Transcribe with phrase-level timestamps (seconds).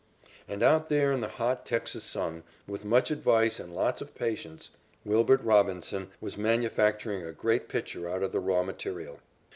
[0.47, 4.71] And out there in the hot Texas sun, with much advice and lots of patience,
[5.05, 9.19] Wilbert Robinson was manufacturing a great pitcher out of the raw material.